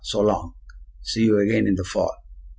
[0.03, 0.55] So long!
[1.03, 2.15] See you again in the fall.'